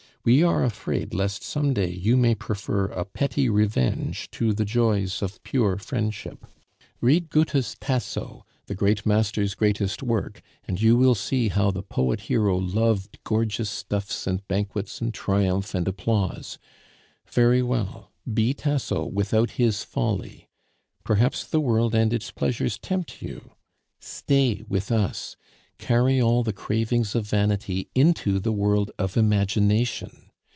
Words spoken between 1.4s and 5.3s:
some day you may prefer a petty revenge to the joys